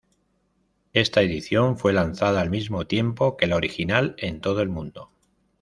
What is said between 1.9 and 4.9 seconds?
lanzada al mismo tiempo que la original en todo el